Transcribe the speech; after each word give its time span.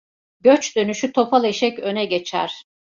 Göç 0.41 0.75
dönüşü 0.75 1.11
topal 1.13 1.43
eşek 1.43 1.79
öne 1.79 2.05
geçer. 2.05 2.63